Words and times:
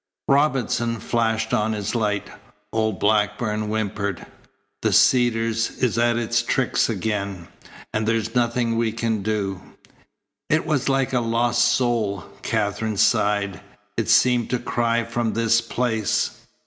Robinson 0.27 0.99
flashed 0.99 1.53
on 1.53 1.73
his 1.73 1.93
light. 1.93 2.27
Old 2.73 2.99
Blackburn 2.99 3.67
whimpered: 3.69 4.25
"The 4.81 4.91
Cedars 4.91 5.69
is 5.77 5.95
at 5.99 6.17
its 6.17 6.41
tricks 6.41 6.89
again, 6.89 7.47
and 7.93 8.07
there's 8.07 8.33
nothing 8.33 8.77
we 8.79 8.93
can 8.93 9.21
do." 9.21 9.61
"It 10.49 10.65
was 10.65 10.89
like 10.89 11.13
a 11.13 11.19
lost 11.19 11.63
soul," 11.73 12.23
Katherine 12.41 12.97
sighed. 12.97 13.61
"It 13.95 14.09
seemed 14.09 14.49
to 14.49 14.57
cry 14.57 15.03
from 15.03 15.33
this 15.33 15.61
place." 15.61 16.31